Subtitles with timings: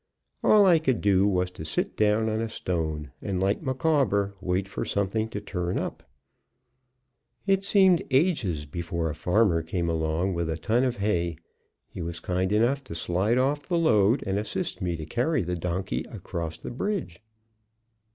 [0.43, 4.67] All I could do was to sit down on a stone and, like Macawber, wait
[4.67, 6.01] for something to turn up.
[7.45, 11.37] It seemed ages before a farmer came along with a ton of hay;
[11.87, 15.55] he was kind enough to slide off the load and assist me to carry the
[15.55, 17.21] donkey across the bridge.